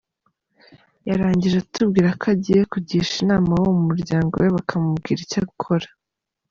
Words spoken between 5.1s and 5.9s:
icyo gukora.